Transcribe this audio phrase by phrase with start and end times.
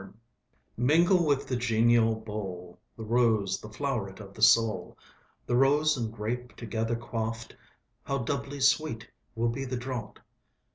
[0.01, 0.13] ]ODE 5
[0.77, 4.97] Mingle with the genial bowl The Rose, the 'flow'ret' of the Soul,
[5.45, 7.55] The Rose and Grape together quaff'd,
[8.05, 10.19] How doubly sweet will be the draught!